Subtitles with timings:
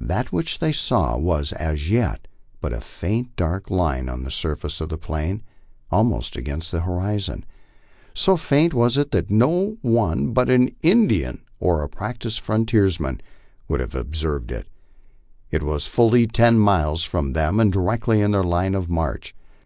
[0.00, 2.26] That which they saw was as yet
[2.62, 5.42] but a faint dark line on the surface of the plain,
[5.90, 7.44] almost against the horizon.
[8.14, 11.82] So faint was it that no one but an Indian or 68 MY LIFE ON
[11.82, 11.98] THE PLAINS.
[11.98, 13.20] practised frontiersman
[13.68, 14.68] would have observed it.
[15.50, 19.34] It was fully ten miles from them and directly in their line of march.